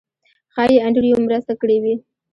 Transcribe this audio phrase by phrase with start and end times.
[0.53, 1.95] ښایي انډریو مرسته کړې وي.